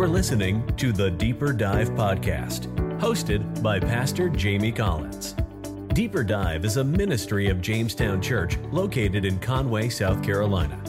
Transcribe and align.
You're 0.00 0.08
listening 0.08 0.66
to 0.78 0.92
the 0.92 1.10
Deeper 1.10 1.52
Dive 1.52 1.90
Podcast, 1.90 2.74
hosted 2.98 3.62
by 3.62 3.78
Pastor 3.78 4.30
Jamie 4.30 4.72
Collins. 4.72 5.34
Deeper 5.92 6.24
Dive 6.24 6.64
is 6.64 6.78
a 6.78 6.84
ministry 6.84 7.50
of 7.50 7.60
Jamestown 7.60 8.22
Church 8.22 8.56
located 8.72 9.26
in 9.26 9.38
Conway, 9.40 9.90
South 9.90 10.22
Carolina. 10.22 10.82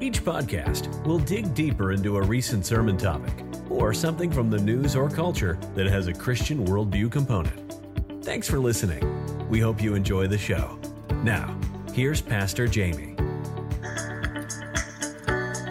Each 0.00 0.24
podcast 0.24 1.06
will 1.06 1.20
dig 1.20 1.54
deeper 1.54 1.92
into 1.92 2.16
a 2.16 2.22
recent 2.22 2.66
sermon 2.66 2.96
topic 2.96 3.44
or 3.68 3.94
something 3.94 4.32
from 4.32 4.50
the 4.50 4.58
news 4.58 4.96
or 4.96 5.08
culture 5.08 5.56
that 5.76 5.86
has 5.86 6.08
a 6.08 6.12
Christian 6.12 6.66
worldview 6.66 7.08
component. 7.12 7.76
Thanks 8.24 8.50
for 8.50 8.58
listening. 8.58 9.48
We 9.48 9.60
hope 9.60 9.80
you 9.80 9.94
enjoy 9.94 10.26
the 10.26 10.36
show. 10.36 10.76
Now, 11.22 11.56
here's 11.94 12.20
Pastor 12.20 12.66
Jamie. 12.66 13.09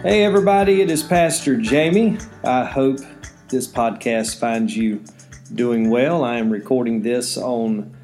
Hey, 0.02 0.24
everybody, 0.24 0.80
it 0.80 0.90
is 0.90 1.02
Pastor 1.02 1.58
Jamie. 1.58 2.16
I 2.42 2.64
hope 2.64 3.00
this 3.48 3.68
podcast 3.68 4.40
finds 4.40 4.74
you 4.74 5.04
doing 5.54 5.90
well. 5.90 6.24
I 6.24 6.38
am 6.38 6.48
recording 6.48 7.02
this 7.02 7.36
on 7.36 7.94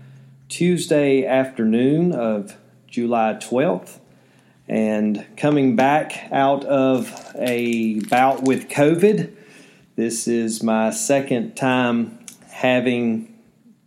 Tuesday 0.50 1.24
afternoon 1.24 2.12
of 2.12 2.54
July 2.86 3.38
12th 3.40 3.98
and 4.68 5.24
coming 5.38 5.74
back 5.74 6.28
out 6.30 6.66
of 6.66 7.34
a 7.34 8.00
bout 8.00 8.42
with 8.42 8.68
COVID. 8.68 9.34
This 9.94 10.28
is 10.28 10.62
my 10.62 10.90
second 10.90 11.54
time 11.54 12.18
having 12.50 13.34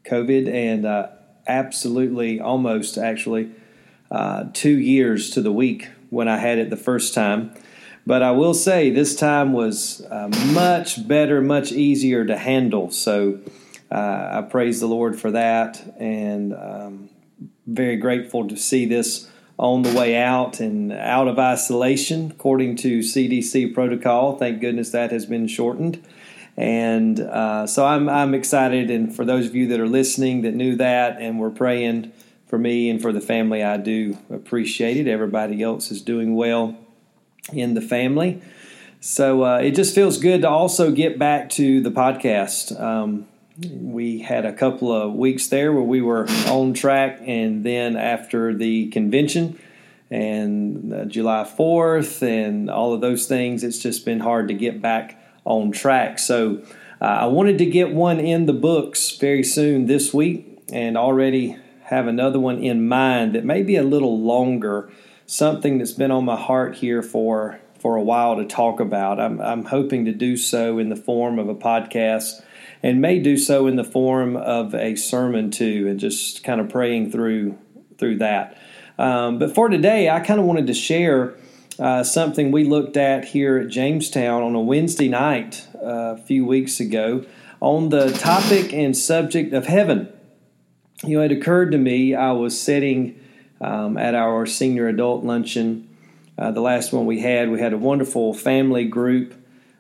COVID 0.06 0.52
and 0.52 0.84
uh, 0.84 1.10
absolutely, 1.46 2.40
almost 2.40 2.98
actually, 2.98 3.52
uh, 4.10 4.46
two 4.54 4.80
years 4.80 5.30
to 5.30 5.44
the 5.44 5.52
week 5.52 5.90
when 6.10 6.28
I 6.28 6.40
had 6.40 6.58
it 6.58 6.72
the 6.72 6.76
first 6.76 7.14
time. 7.14 7.54
But 8.10 8.24
I 8.24 8.32
will 8.32 8.56
say 8.56 8.90
this 8.90 9.16
time 9.16 9.54
was 9.54 10.04
uh, 10.10 10.30
much 10.52 11.08
better, 11.08 11.42
much 11.42 11.72
easier 11.72 12.26
to 12.26 12.36
handle. 12.36 12.90
So 12.90 13.40
uh, 13.92 14.30
I 14.32 14.48
praise 14.50 14.80
the 14.80 14.88
Lord 14.88 15.20
for 15.20 15.30
that 15.30 15.80
and 16.00 16.56
um, 16.56 17.10
very 17.68 17.98
grateful 17.98 18.48
to 18.48 18.58
see 18.58 18.88
this 18.88 19.30
on 19.60 19.84
the 19.84 19.94
way 19.94 20.18
out 20.18 20.60
and 20.60 20.92
out 20.92 21.28
of 21.28 21.38
isolation 21.38 22.32
according 22.32 22.78
to 22.78 23.02
CDC 23.02 23.76
protocol. 23.76 24.40
Thank 24.40 24.60
goodness 24.60 24.90
that 24.90 25.12
has 25.12 25.28
been 25.28 25.48
shortened. 25.48 26.04
And 26.58 27.20
uh, 27.20 27.68
so 27.68 27.86
I'm, 27.86 28.10
I'm 28.10 28.34
excited. 28.34 28.90
And 28.90 29.16
for 29.16 29.24
those 29.24 29.46
of 29.46 29.54
you 29.54 29.68
that 29.68 29.80
are 29.80 29.88
listening 29.88 30.42
that 30.42 30.56
knew 30.56 30.76
that 30.78 31.22
and 31.22 31.40
were 31.40 31.52
praying 31.52 32.12
for 32.48 32.58
me 32.58 32.90
and 32.90 33.00
for 33.00 33.14
the 33.14 33.22
family, 33.22 33.62
I 33.62 33.78
do 33.78 34.18
appreciate 34.32 34.98
it. 34.98 35.06
Everybody 35.08 35.62
else 35.62 35.92
is 35.92 36.02
doing 36.02 36.34
well 36.34 36.76
in 37.54 37.74
the 37.74 37.82
family. 37.82 38.42
So 39.02 39.44
uh, 39.44 39.58
it 39.60 39.72
just 39.72 39.96
feels 39.96 40.18
good 40.18 40.42
to 40.42 40.50
also 40.50 40.92
get 40.92 41.18
back 41.18 41.50
to 41.52 41.82
the 41.82 41.92
podcast. 41.92 42.80
Um, 42.80 43.28
we 43.72 44.20
had 44.20 44.46
a 44.46 44.54
couple 44.54 44.92
of 44.92 45.14
weeks 45.14 45.48
there 45.48 45.72
where 45.74 45.84
we 45.84 46.02
were 46.02 46.28
on 46.48 46.74
track, 46.74 47.20
and 47.26 47.64
then 47.64 47.96
after 47.96 48.54
the 48.54 48.88
convention 48.90 49.60
and 50.10 50.94
uh, 50.94 51.06
July 51.06 51.44
4th 51.44 52.22
and 52.22 52.70
all 52.70 52.94
of 52.94 53.02
those 53.02 53.26
things, 53.26 53.64
it's 53.64 53.80
just 53.80 54.06
been 54.06 54.20
hard 54.20 54.48
to 54.48 54.54
get 54.54 54.82
back 54.82 55.22
on 55.46 55.72
track. 55.72 56.20
So 56.20 56.62
uh, 57.02 57.06
I 57.06 57.26
wanted 57.28 57.58
to 57.60 57.66
get 57.66 57.94
one 57.94 58.20
in 58.20 58.46
the 58.46 58.54
books 58.54 59.12
very 59.18 59.44
soon 59.44 59.86
this 59.86 60.14
week 60.14 60.62
and 60.72 60.98
already 60.98 61.58
have 61.84 62.08
another 62.08 62.40
one 62.40 62.62
in 62.64 62.88
mind 62.88 63.34
that 63.34 63.44
may 63.44 63.64
be 63.64 63.76
a 63.76 63.84
little 63.84 64.20
longer 64.22 64.92
something 65.30 65.78
that's 65.78 65.92
been 65.92 66.10
on 66.10 66.26
my 66.26 66.36
heart 66.36 66.76
here 66.76 67.04
for 67.04 67.60
for 67.80 67.96
a 67.96 68.02
while 68.02 68.36
to 68.36 68.46
talk 68.46 68.80
about. 68.80 69.20
I'm, 69.20 69.40
I'm 69.40 69.64
hoping 69.64 70.04
to 70.06 70.12
do 70.12 70.36
so 70.36 70.80
in 70.80 70.90
the 70.90 70.98
form 70.98 71.40
of 71.40 71.48
a 71.48 71.56
podcast 71.56 72.42
and 72.84 73.00
may 73.00 73.20
do 73.20 73.38
so 73.38 73.68
in 73.68 73.78
the 73.78 73.84
form 73.86 74.36
of 74.36 74.74
a 74.74 74.96
sermon 74.96 75.52
too, 75.52 75.88
and 75.88 76.00
just 76.00 76.44
kind 76.44 76.60
of 76.60 76.68
praying 76.68 77.12
through 77.12 77.58
through 77.98 78.18
that. 78.18 78.58
Um, 78.98 79.38
but 79.38 79.54
for 79.54 79.70
today, 79.70 80.10
I 80.10 80.20
kind 80.20 80.40
of 80.40 80.48
wanted 80.48 80.68
to 80.68 80.74
share 80.74 81.38
uh, 81.78 82.04
something 82.04 82.52
we 82.52 82.64
looked 82.64 82.98
at 82.98 83.24
here 83.24 83.58
at 83.60 83.68
Jamestown 83.68 84.42
on 84.42 84.56
a 84.56 84.60
Wednesday 84.60 85.10
night 85.10 85.68
uh, 85.76 86.16
a 86.16 86.18
few 86.18 86.44
weeks 86.44 86.80
ago 86.80 87.24
on 87.62 87.90
the 87.90 88.12
topic 88.14 88.74
and 88.74 88.98
subject 88.98 89.54
of 89.54 89.68
heaven. 89.68 90.12
You 91.04 91.20
know, 91.20 91.24
it 91.24 91.32
occurred 91.32 91.72
to 91.74 91.78
me 91.78 92.16
I 92.16 92.32
was 92.32 92.60
sitting 92.60 93.20
um, 93.62 93.98
at 93.98 94.16
our 94.16 94.46
senior 94.46 94.88
adult 94.88 95.24
luncheon. 95.24 95.88
Uh, 96.38 96.52
the 96.52 96.62
last 96.62 96.94
one 96.94 97.06
we 97.06 97.20
had, 97.20 97.50
we 97.50 97.60
had 97.60 97.74
a 97.74 97.78
wonderful 97.78 98.34
family 98.34 98.86
group 98.86 99.34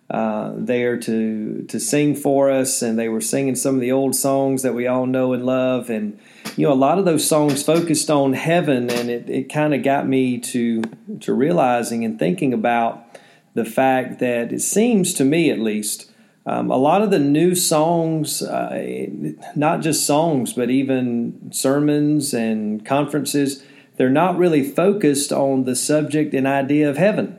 uh, 0.10 0.54
there 0.56 0.98
to 0.98 1.64
to 1.70 1.80
sing 1.80 2.16
for 2.16 2.50
us, 2.50 2.82
and 2.82 2.98
they 2.98 3.08
were 3.08 3.22
singing 3.22 3.56
some 3.56 3.76
of 3.76 3.82
the 3.82 3.92
old 3.92 4.16
songs 4.16 4.64
that 4.64 4.74
we 4.74 4.88
all 4.88 5.06
know 5.06 5.34
and 5.34 5.46
love. 5.46 5.90
And 5.90 6.20
you 6.58 6.68
know, 6.68 6.74
a 6.74 6.76
lot 6.76 6.98
of 6.98 7.06
those 7.06 7.28
songs 7.28 7.62
focused 7.62 8.10
on 8.10 8.34
heaven, 8.34 8.90
and 8.90 9.10
it, 9.10 9.30
it 9.30 9.54
kind 9.54 9.74
of 9.74 9.84
got 9.84 10.08
me 10.08 10.40
to 10.40 10.82
to 11.20 11.34
realizing 11.34 12.04
and 12.04 12.18
thinking 12.18 12.54
about 12.54 13.06
the 13.54 13.66
fact 13.66 14.20
that 14.20 14.52
it 14.52 14.62
seems 14.62 15.14
to 15.14 15.24
me, 15.24 15.52
at 15.52 15.60
least, 15.60 16.12
um, 16.46 16.72
a 16.72 16.78
lot 16.78 17.04
of 17.04 17.12
the 17.12 17.20
new 17.20 17.54
songs, 17.54 18.42
uh, 18.42 19.08
not 19.56 19.82
just 19.82 20.08
songs, 20.08 20.54
but 20.54 20.72
even 20.72 21.52
sermons 21.52 22.34
and 22.34 22.84
conferences, 22.84 23.64
they're 24.00 24.10
not 24.10 24.38
really 24.38 24.64
focused 24.64 25.34
on 25.34 25.66
the 25.66 25.76
subject 25.76 26.34
and 26.34 26.48
idea 26.48 26.90
of 26.90 26.96
heaven. 26.96 27.38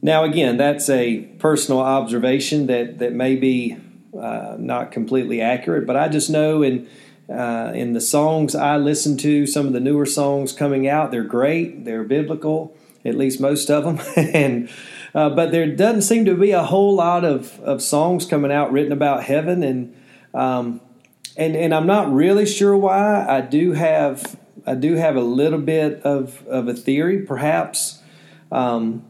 Now, 0.00 0.22
again, 0.22 0.56
that's 0.56 0.88
a 0.88 1.22
personal 1.40 1.80
observation 1.80 2.68
that, 2.68 3.00
that 3.00 3.12
may 3.12 3.34
be 3.34 3.76
uh, 4.16 4.54
not 4.56 4.92
completely 4.92 5.40
accurate, 5.40 5.84
but 5.84 5.96
I 5.96 6.06
just 6.06 6.30
know 6.30 6.62
in 6.62 6.88
uh, 7.28 7.72
in 7.74 7.92
the 7.92 8.00
songs 8.00 8.54
I 8.54 8.76
listen 8.76 9.16
to, 9.18 9.46
some 9.46 9.66
of 9.66 9.72
the 9.72 9.80
newer 9.80 10.06
songs 10.06 10.52
coming 10.52 10.86
out, 10.86 11.10
they're 11.10 11.24
great, 11.24 11.84
they're 11.84 12.04
biblical, 12.04 12.76
at 13.04 13.16
least 13.16 13.40
most 13.40 13.70
of 13.70 13.84
them, 13.84 14.00
and 14.16 14.68
uh, 15.12 15.30
but 15.30 15.50
there 15.50 15.66
doesn't 15.66 16.02
seem 16.02 16.24
to 16.26 16.36
be 16.36 16.52
a 16.52 16.62
whole 16.62 16.94
lot 16.94 17.24
of, 17.24 17.58
of 17.60 17.82
songs 17.82 18.26
coming 18.26 18.52
out 18.52 18.70
written 18.70 18.92
about 18.92 19.24
heaven, 19.24 19.64
and 19.64 19.96
um, 20.34 20.80
and 21.36 21.56
and 21.56 21.74
I'm 21.74 21.86
not 21.86 22.12
really 22.12 22.46
sure 22.46 22.76
why. 22.76 23.26
I 23.26 23.40
do 23.40 23.72
have 23.72 24.36
I 24.66 24.74
do 24.74 24.94
have 24.94 25.16
a 25.16 25.22
little 25.22 25.58
bit 25.58 26.02
of, 26.02 26.46
of 26.46 26.68
a 26.68 26.74
theory, 26.74 27.20
perhaps. 27.20 28.00
Um, 28.50 29.04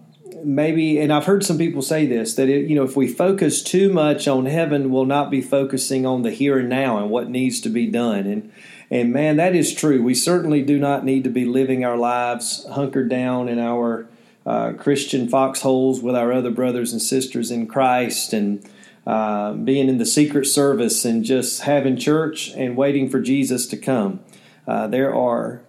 maybe, 0.44 0.98
and 0.98 1.12
I've 1.12 1.26
heard 1.26 1.44
some 1.44 1.58
people 1.58 1.82
say 1.82 2.06
this 2.06 2.34
that 2.34 2.48
it, 2.48 2.68
you 2.68 2.76
know 2.76 2.84
if 2.84 2.96
we 2.96 3.08
focus 3.08 3.62
too 3.62 3.92
much 3.92 4.26
on 4.28 4.46
heaven, 4.46 4.90
we'll 4.90 5.04
not 5.04 5.30
be 5.30 5.40
focusing 5.40 6.06
on 6.06 6.22
the 6.22 6.30
here 6.30 6.58
and 6.58 6.68
now 6.68 6.98
and 6.98 7.10
what 7.10 7.28
needs 7.28 7.60
to 7.62 7.68
be 7.68 7.86
done. 7.86 8.26
And 8.26 8.52
and 8.90 9.12
man, 9.12 9.36
that 9.36 9.54
is 9.54 9.74
true. 9.74 10.02
We 10.02 10.14
certainly 10.14 10.62
do 10.62 10.78
not 10.78 11.04
need 11.04 11.24
to 11.24 11.30
be 11.30 11.44
living 11.44 11.84
our 11.84 11.96
lives 11.96 12.66
hunkered 12.70 13.08
down 13.08 13.48
in 13.48 13.58
our 13.58 14.06
uh, 14.44 14.72
Christian 14.72 15.28
foxholes 15.28 16.02
with 16.02 16.14
our 16.14 16.32
other 16.32 16.50
brothers 16.50 16.92
and 16.92 17.02
sisters 17.02 17.50
in 17.50 17.66
Christ 17.66 18.32
and. 18.32 18.66
Uh, 19.04 19.54
being 19.54 19.88
in 19.88 19.98
the 19.98 20.06
secret 20.06 20.46
service 20.46 21.04
and 21.04 21.24
just 21.24 21.62
having 21.62 21.96
church 21.96 22.52
and 22.54 22.76
waiting 22.76 23.10
for 23.10 23.18
Jesus 23.18 23.66
to 23.66 23.76
come. 23.76 24.20
Uh, 24.66 24.86
there 24.86 25.14
are, 25.14 25.62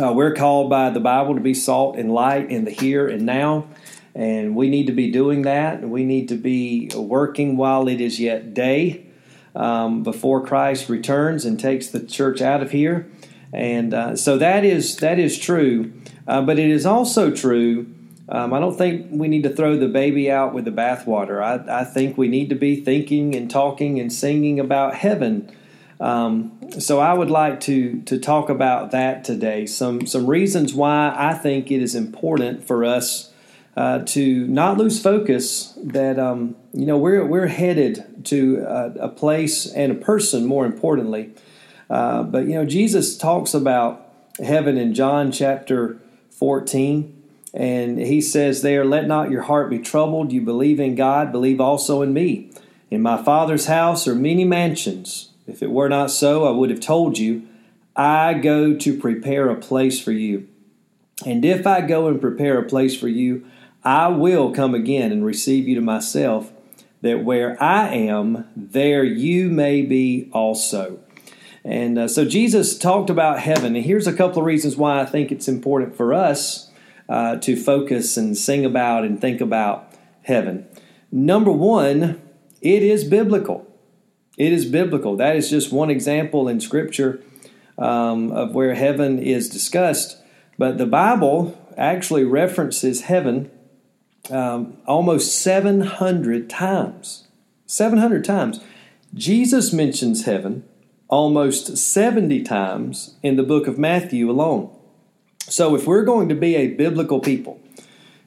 uh, 0.00 0.12
we're 0.12 0.34
called 0.34 0.68
by 0.68 0.90
the 0.90 1.00
Bible 1.00 1.34
to 1.34 1.40
be 1.40 1.54
salt 1.54 1.96
and 1.96 2.12
light 2.12 2.50
in 2.50 2.64
the 2.64 2.70
here 2.70 3.08
and 3.08 3.24
now, 3.24 3.66
and 4.14 4.54
we 4.54 4.68
need 4.68 4.86
to 4.86 4.92
be 4.92 5.10
doing 5.10 5.42
that. 5.42 5.88
We 5.88 6.04
need 6.04 6.28
to 6.28 6.36
be 6.36 6.90
working 6.94 7.56
while 7.56 7.88
it 7.88 8.00
is 8.00 8.20
yet 8.20 8.52
day 8.52 9.06
um, 9.54 10.02
before 10.02 10.44
Christ 10.44 10.88
returns 10.88 11.44
and 11.44 11.58
takes 11.58 11.88
the 11.88 12.00
church 12.00 12.40
out 12.40 12.62
of 12.62 12.70
here. 12.70 13.10
And 13.52 13.92
uh, 13.92 14.16
so 14.16 14.38
that 14.38 14.64
is 14.64 14.96
that 14.96 15.18
is 15.18 15.38
true, 15.38 15.92
uh, 16.26 16.42
but 16.42 16.58
it 16.58 16.70
is 16.70 16.86
also 16.86 17.30
true. 17.30 17.86
Um, 18.28 18.54
I 18.54 18.60
don't 18.60 18.78
think 18.78 19.08
we 19.10 19.28
need 19.28 19.42
to 19.42 19.50
throw 19.50 19.76
the 19.76 19.88
baby 19.88 20.30
out 20.30 20.54
with 20.54 20.64
the 20.64 20.70
bathwater. 20.70 21.42
I, 21.42 21.80
I 21.80 21.84
think 21.84 22.16
we 22.16 22.28
need 22.28 22.48
to 22.48 22.54
be 22.54 22.76
thinking 22.76 23.34
and 23.34 23.50
talking 23.50 24.00
and 24.00 24.10
singing 24.10 24.58
about 24.58 24.94
heaven 24.94 25.54
um, 26.02 26.58
so 26.80 26.98
I 26.98 27.14
would 27.14 27.30
like 27.30 27.60
to 27.60 28.02
to 28.02 28.18
talk 28.18 28.50
about 28.50 28.90
that 28.90 29.22
today. 29.22 29.66
Some 29.66 30.04
some 30.04 30.26
reasons 30.26 30.74
why 30.74 31.14
I 31.16 31.32
think 31.32 31.70
it 31.70 31.80
is 31.80 31.94
important 31.94 32.66
for 32.66 32.84
us 32.84 33.32
uh, 33.76 34.00
to 34.06 34.48
not 34.48 34.78
lose 34.78 35.00
focus. 35.00 35.78
That 35.80 36.18
um, 36.18 36.56
you 36.72 36.86
know 36.86 36.98
we're 36.98 37.24
we're 37.24 37.46
headed 37.46 38.24
to 38.24 38.64
a, 38.66 39.04
a, 39.04 39.08
place 39.08 39.64
and 39.72 39.92
a 39.92 39.94
person. 39.94 40.44
More 40.44 40.66
importantly, 40.66 41.30
uh, 41.88 42.24
but 42.24 42.46
you 42.46 42.54
know 42.54 42.66
Jesus 42.66 43.16
talks 43.16 43.54
about 43.54 44.04
heaven 44.44 44.76
in 44.76 44.94
John 44.94 45.30
chapter 45.30 45.98
fourteen. 46.30 47.18
And 47.54 47.98
he 47.98 48.22
says 48.22 48.62
there, 48.62 48.82
Let 48.82 49.06
not 49.06 49.30
your 49.30 49.42
heart 49.42 49.68
be 49.68 49.78
troubled. 49.78 50.32
You 50.32 50.40
believe 50.40 50.80
in 50.80 50.94
God, 50.94 51.30
believe 51.30 51.60
also 51.60 52.00
in 52.00 52.14
me. 52.14 52.50
In 52.90 53.02
my 53.02 53.22
Father's 53.22 53.66
house 53.66 54.08
are 54.08 54.14
many 54.14 54.46
mansions. 54.46 55.31
If 55.52 55.62
it 55.62 55.70
were 55.70 55.90
not 55.90 56.10
so, 56.10 56.46
I 56.46 56.50
would 56.50 56.70
have 56.70 56.80
told 56.80 57.18
you, 57.18 57.46
I 57.94 58.32
go 58.32 58.74
to 58.74 58.98
prepare 58.98 59.50
a 59.50 59.54
place 59.54 60.00
for 60.00 60.10
you. 60.10 60.48
And 61.26 61.44
if 61.44 61.66
I 61.66 61.82
go 61.82 62.08
and 62.08 62.18
prepare 62.18 62.58
a 62.58 62.66
place 62.66 62.98
for 62.98 63.08
you, 63.08 63.44
I 63.84 64.08
will 64.08 64.54
come 64.54 64.74
again 64.74 65.12
and 65.12 65.26
receive 65.26 65.68
you 65.68 65.74
to 65.74 65.82
myself, 65.82 66.50
that 67.02 67.22
where 67.22 67.62
I 67.62 67.88
am, 67.88 68.46
there 68.56 69.04
you 69.04 69.50
may 69.50 69.82
be 69.82 70.30
also. 70.32 71.00
And 71.64 71.98
uh, 71.98 72.08
so 72.08 72.24
Jesus 72.24 72.78
talked 72.78 73.10
about 73.10 73.40
heaven, 73.40 73.76
and 73.76 73.84
here's 73.84 74.06
a 74.06 74.12
couple 74.12 74.38
of 74.38 74.46
reasons 74.46 74.76
why 74.76 75.00
I 75.00 75.04
think 75.04 75.30
it's 75.30 75.48
important 75.48 75.94
for 75.94 76.14
us 76.14 76.70
uh, 77.10 77.36
to 77.36 77.56
focus 77.56 78.16
and 78.16 78.38
sing 78.38 78.64
about 78.64 79.04
and 79.04 79.20
think 79.20 79.42
about 79.42 79.92
heaven. 80.22 80.66
Number 81.10 81.52
one, 81.52 82.22
it 82.62 82.82
is 82.82 83.04
biblical. 83.04 83.68
It 84.36 84.52
is 84.52 84.64
biblical. 84.64 85.16
That 85.16 85.36
is 85.36 85.50
just 85.50 85.72
one 85.72 85.90
example 85.90 86.48
in 86.48 86.60
Scripture 86.60 87.22
um, 87.78 88.32
of 88.32 88.54
where 88.54 88.74
heaven 88.74 89.18
is 89.18 89.48
discussed. 89.48 90.18
But 90.58 90.78
the 90.78 90.86
Bible 90.86 91.58
actually 91.76 92.24
references 92.24 93.02
heaven 93.02 93.50
um, 94.30 94.76
almost 94.86 95.38
700 95.40 96.48
times. 96.48 97.26
700 97.66 98.24
times. 98.24 98.60
Jesus 99.14 99.72
mentions 99.72 100.24
heaven 100.24 100.64
almost 101.08 101.76
70 101.76 102.42
times 102.42 103.16
in 103.22 103.36
the 103.36 103.42
book 103.42 103.66
of 103.66 103.78
Matthew 103.78 104.30
alone. 104.30 104.74
So 105.40 105.74
if 105.74 105.86
we're 105.86 106.04
going 106.04 106.28
to 106.30 106.34
be 106.34 106.56
a 106.56 106.68
biblical 106.68 107.20
people, 107.20 107.60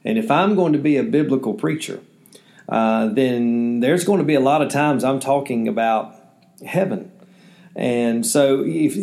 and 0.04 0.19
if 0.19 0.30
I'm 0.30 0.56
going 0.56 0.74
to 0.74 0.80
be 0.80 0.98
a 0.98 1.04
biblical 1.04 1.56
preacher, 1.56 2.01
uh, 2.68 3.08
then 3.08 3.80
there's 3.80 4.04
going 4.04 4.20
to 4.20 4.26
be 4.26 4.36
a 4.36 4.40
lot 4.40 4.62
of 4.62 4.70
times 4.70 5.04
I'm 5.04 5.20
talking 5.20 5.68
about 5.68 6.16
heaven. 6.66 7.12
And 7.76 8.26
so, 8.26 8.64
if, 8.66 8.96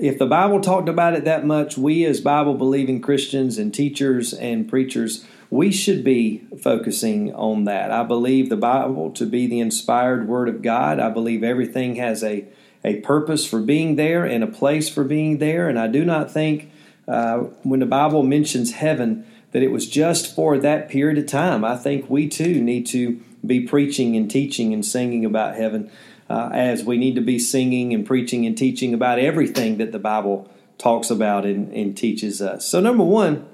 if 0.00 0.18
the 0.18 0.26
Bible 0.26 0.60
talked 0.60 0.88
about 0.88 1.14
it 1.14 1.24
that 1.24 1.44
much, 1.44 1.76
we 1.76 2.04
as 2.04 2.20
Bible 2.20 2.54
believing 2.54 3.00
Christians 3.00 3.58
and 3.58 3.74
teachers 3.74 4.32
and 4.32 4.68
preachers, 4.68 5.26
we 5.50 5.72
should 5.72 6.04
be 6.04 6.44
focusing 6.60 7.34
on 7.34 7.64
that. 7.64 7.90
I 7.90 8.04
believe 8.04 8.48
the 8.48 8.56
Bible 8.56 9.10
to 9.12 9.26
be 9.26 9.48
the 9.48 9.58
inspired 9.58 10.28
Word 10.28 10.48
of 10.48 10.62
God. 10.62 11.00
I 11.00 11.10
believe 11.10 11.42
everything 11.42 11.96
has 11.96 12.22
a, 12.22 12.46
a 12.84 13.00
purpose 13.00 13.44
for 13.44 13.60
being 13.60 13.96
there 13.96 14.24
and 14.24 14.44
a 14.44 14.48
place 14.48 14.88
for 14.88 15.02
being 15.02 15.38
there. 15.38 15.68
And 15.68 15.78
I 15.78 15.88
do 15.88 16.04
not 16.04 16.30
think 16.30 16.70
uh, 17.08 17.38
when 17.62 17.80
the 17.80 17.86
Bible 17.86 18.22
mentions 18.22 18.72
heaven 18.72 19.26
that 19.56 19.62
it 19.62 19.72
was 19.72 19.88
just 19.88 20.36
for 20.36 20.58
that 20.58 20.86
period 20.86 21.16
of 21.16 21.24
time. 21.24 21.64
I 21.64 21.78
think 21.78 22.10
we 22.10 22.28
too 22.28 22.60
need 22.60 22.84
to 22.88 23.18
be 23.42 23.60
preaching 23.60 24.14
and 24.14 24.30
teaching 24.30 24.74
and 24.74 24.84
singing 24.84 25.24
about 25.24 25.56
heaven 25.56 25.90
uh, 26.28 26.50
as 26.52 26.84
we 26.84 26.98
need 26.98 27.14
to 27.14 27.22
be 27.22 27.38
singing 27.38 27.94
and 27.94 28.04
preaching 28.04 28.44
and 28.44 28.54
teaching 28.54 28.92
about 28.92 29.18
everything 29.18 29.78
that 29.78 29.92
the 29.92 29.98
Bible 29.98 30.46
talks 30.76 31.08
about 31.08 31.46
and, 31.46 31.72
and 31.72 31.96
teaches 31.96 32.42
us. 32.42 32.66
So, 32.66 32.80
number 32.80 33.02
one, 33.02 33.48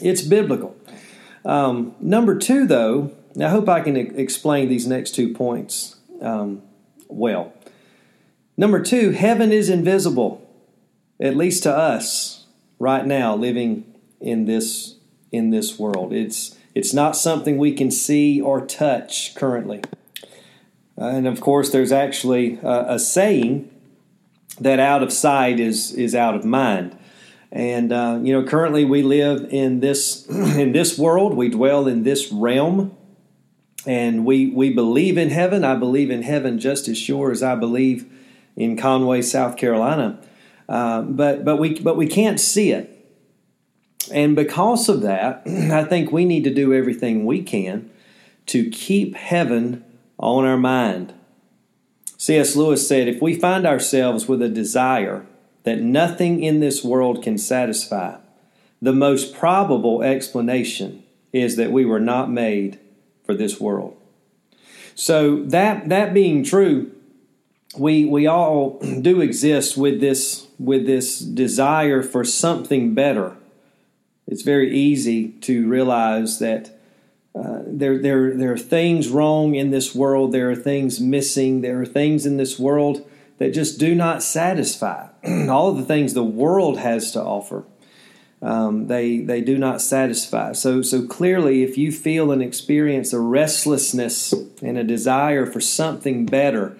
it's 0.00 0.20
biblical. 0.20 0.76
Um, 1.44 1.94
number 2.00 2.36
two, 2.36 2.66
though, 2.66 3.12
I 3.40 3.50
hope 3.50 3.68
I 3.68 3.82
can 3.82 3.96
explain 3.96 4.68
these 4.68 4.88
next 4.88 5.14
two 5.14 5.32
points 5.32 5.94
um, 6.20 6.60
well. 7.06 7.52
Number 8.56 8.82
two, 8.82 9.10
heaven 9.12 9.52
is 9.52 9.68
invisible, 9.68 10.44
at 11.20 11.36
least 11.36 11.62
to 11.62 11.72
us 11.72 12.46
right 12.80 13.06
now 13.06 13.36
living 13.36 13.84
in 14.20 14.46
this 14.46 14.96
in 15.32 15.50
this 15.50 15.78
world. 15.78 16.12
It's 16.12 16.56
it's 16.74 16.94
not 16.94 17.16
something 17.16 17.58
we 17.58 17.72
can 17.72 17.90
see 17.90 18.40
or 18.40 18.64
touch 18.64 19.34
currently. 19.34 19.82
Uh, 20.96 21.06
and 21.06 21.26
of 21.26 21.40
course, 21.40 21.70
there's 21.70 21.92
actually 21.92 22.58
a, 22.62 22.94
a 22.94 22.98
saying 22.98 23.70
that 24.60 24.78
out 24.78 25.02
of 25.02 25.12
sight 25.12 25.58
is 25.58 25.92
is 25.92 26.14
out 26.14 26.34
of 26.34 26.44
mind. 26.44 26.96
And 27.52 27.92
uh, 27.92 28.20
you 28.22 28.32
know, 28.32 28.46
currently 28.46 28.84
we 28.84 29.02
live 29.02 29.48
in 29.50 29.80
this 29.80 30.26
in 30.28 30.72
this 30.72 30.98
world. 30.98 31.34
We 31.34 31.48
dwell 31.48 31.88
in 31.88 32.04
this 32.04 32.30
realm, 32.30 32.96
and 33.86 34.24
we 34.24 34.48
we 34.50 34.72
believe 34.72 35.18
in 35.18 35.30
heaven. 35.30 35.64
I 35.64 35.74
believe 35.74 36.10
in 36.10 36.22
heaven 36.22 36.58
just 36.58 36.86
as 36.86 36.98
sure 36.98 37.32
as 37.32 37.42
I 37.42 37.56
believe 37.56 38.06
in 38.56 38.76
Conway, 38.76 39.22
South 39.22 39.56
Carolina. 39.56 40.20
Uh, 40.68 41.02
but 41.02 41.44
but 41.44 41.56
we 41.56 41.80
but 41.80 41.96
we 41.96 42.06
can't 42.06 42.38
see 42.38 42.70
it. 42.70 42.99
And 44.10 44.36
because 44.36 44.88
of 44.88 45.02
that, 45.02 45.42
I 45.46 45.84
think 45.84 46.10
we 46.10 46.24
need 46.24 46.44
to 46.44 46.54
do 46.54 46.74
everything 46.74 47.24
we 47.24 47.42
can 47.42 47.90
to 48.46 48.68
keep 48.70 49.14
heaven 49.14 49.84
on 50.18 50.44
our 50.44 50.56
mind. 50.56 51.14
C.S. 52.16 52.54
Lewis 52.54 52.86
said 52.86 53.08
if 53.08 53.22
we 53.22 53.34
find 53.34 53.66
ourselves 53.66 54.28
with 54.28 54.42
a 54.42 54.48
desire 54.48 55.24
that 55.62 55.80
nothing 55.80 56.42
in 56.42 56.60
this 56.60 56.84
world 56.84 57.22
can 57.22 57.38
satisfy, 57.38 58.16
the 58.82 58.92
most 58.92 59.34
probable 59.34 60.02
explanation 60.02 61.02
is 61.32 61.56
that 61.56 61.70
we 61.70 61.84
were 61.84 62.00
not 62.00 62.30
made 62.30 62.78
for 63.24 63.34
this 63.34 63.60
world. 63.60 63.96
So 64.94 65.44
that 65.44 65.88
that 65.88 66.12
being 66.12 66.44
true, 66.44 66.92
we 67.76 68.04
we 68.04 68.26
all 68.26 68.78
do 69.00 69.20
exist 69.20 69.76
with 69.76 70.00
this 70.00 70.48
with 70.58 70.86
this 70.86 71.18
desire 71.18 72.02
for 72.02 72.24
something 72.24 72.94
better. 72.94 73.36
It's 74.30 74.42
very 74.42 74.72
easy 74.74 75.30
to 75.40 75.68
realize 75.68 76.38
that 76.38 76.70
uh, 77.34 77.62
there, 77.66 77.98
there, 77.98 78.36
there 78.36 78.52
are 78.52 78.58
things 78.58 79.08
wrong 79.08 79.54
in 79.54 79.70
this 79.70 79.94
world. 79.94 80.32
There 80.32 80.50
are 80.50 80.56
things 80.56 81.00
missing. 81.00 81.60
There 81.60 81.80
are 81.80 81.86
things 81.86 82.26
in 82.26 82.36
this 82.36 82.58
world 82.58 83.08
that 83.38 83.52
just 83.52 83.80
do 83.80 83.94
not 83.94 84.22
satisfy. 84.22 85.08
All 85.48 85.70
of 85.70 85.76
the 85.76 85.84
things 85.84 86.14
the 86.14 86.22
world 86.22 86.78
has 86.78 87.10
to 87.12 87.22
offer, 87.22 87.64
um, 88.40 88.86
they, 88.86 89.18
they 89.18 89.40
do 89.40 89.58
not 89.58 89.82
satisfy. 89.82 90.52
So, 90.52 90.80
so 90.80 91.06
clearly, 91.06 91.62
if 91.62 91.76
you 91.76 91.90
feel 91.90 92.30
and 92.30 92.42
experience 92.42 93.12
a 93.12 93.20
restlessness 93.20 94.32
and 94.62 94.78
a 94.78 94.84
desire 94.84 95.44
for 95.44 95.60
something 95.60 96.24
better, 96.24 96.78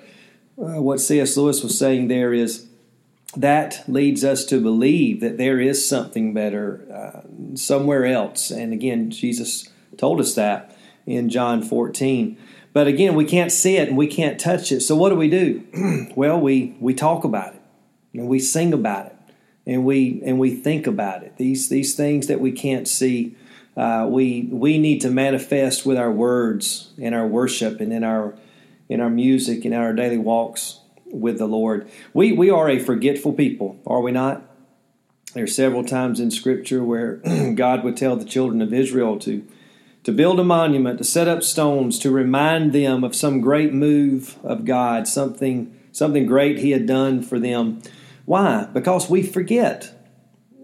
uh, 0.57 0.81
what 0.81 1.01
C.S. 1.01 1.37
Lewis 1.37 1.63
was 1.63 1.79
saying 1.79 2.09
there 2.09 2.33
is 2.33 2.70
that 3.37 3.85
leads 3.87 4.25
us 4.25 4.45
to 4.47 4.61
believe 4.61 5.21
that 5.21 5.39
there 5.39 5.61
is 5.61 5.87
something 5.87 6.35
better 6.35 6.87
uh, 6.93 7.57
somewhere 7.57 8.05
else. 8.05 8.51
And 8.51 8.73
again, 8.73 9.11
Jesus 9.11 9.69
told 9.97 10.21
us 10.21 10.35
that 10.35 10.77
in 11.07 11.29
John 11.29 11.63
14. 11.63 12.37
But 12.73 12.87
again, 12.87 13.15
we 13.15 13.25
can't 13.25 13.53
see 13.53 13.77
it 13.77 13.89
and 13.89 13.97
we 13.97 14.07
can't 14.07 14.39
touch 14.39 14.73
it. 14.73 14.81
So 14.81 14.97
what 14.97 15.11
do 15.11 15.17
we 15.17 15.29
do? 15.29 16.09
well, 16.17 16.41
we 16.41 16.77
we 16.81 16.95
talk 16.95 17.25
about 17.25 17.55
it 17.55 17.63
and 18.15 18.29
we 18.29 18.39
sing 18.39 18.73
about 18.73 19.07
it 19.07 19.17
and 19.67 19.85
we 19.85 20.23
and 20.25 20.39
we 20.39 20.55
think 20.55 20.87
about 20.87 21.23
it. 21.23 21.37
These 21.37 21.69
these 21.69 21.95
things 21.95 22.27
that 22.29 22.41
we 22.41 22.53
can't 22.53 22.87
see, 22.87 23.37
uh, 23.77 24.07
we 24.09 24.49
we 24.51 24.79
need 24.79 25.01
to 25.03 25.11
manifest 25.11 25.85
with 25.85 25.97
our 25.97 26.13
words 26.13 26.93
and 27.01 27.15
our 27.15 27.27
worship 27.27 27.81
and 27.81 27.93
in 27.93 28.05
our 28.05 28.35
in 28.89 29.01
our 29.01 29.11
music 29.11 29.65
and 29.65 29.75
our 29.75 29.93
daily 29.93 30.19
walks 30.19 30.80
with 31.13 31.39
the 31.39 31.47
Lord. 31.47 31.89
We 32.13 32.33
we 32.33 32.51
are 32.51 32.69
a 32.69 32.79
forgetful 32.79 33.35
people, 33.35 33.79
are 33.87 34.01
we 34.01 34.13
not? 34.13 34.43
There 35.35 35.45
are 35.45 35.49
several 35.49 35.85
times 35.85 36.19
in 36.19 36.31
Scripture 36.31 36.83
where 36.83 37.17
God 37.55 37.85
would 37.85 37.97
tell 37.97 38.17
the 38.17 38.25
children 38.25 38.61
of 38.61 38.73
Israel 38.73 39.19
to 39.21 39.47
to 40.03 40.13
build 40.13 40.41
a 40.41 40.45
monument, 40.45 40.99
to 40.99 41.05
set 41.05 41.29
up 41.29 41.43
stones, 41.43 41.99
to 41.99 42.11
remind 42.11 42.73
them 42.73 43.05
of 43.05 43.15
some 43.15 43.41
great 43.41 43.73
move 43.73 44.39
of 44.43 44.65
God, 44.65 45.07
something, 45.07 45.79
something 45.93 46.27
great 46.27 46.59
He 46.59 46.71
had 46.71 46.87
done 46.87 47.23
for 47.23 47.39
them. 47.39 47.83
Why? 48.25 48.67
Because 48.73 49.11
we 49.11 49.23
forget. 49.23 49.95